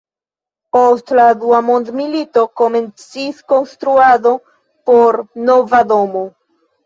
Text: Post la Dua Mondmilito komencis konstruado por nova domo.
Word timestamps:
Post 0.75 1.11
la 1.17 1.25
Dua 1.41 1.57
Mondmilito 1.65 2.45
komencis 2.61 3.43
konstruado 3.53 4.33
por 4.91 5.19
nova 5.51 5.83
domo. 5.93 6.25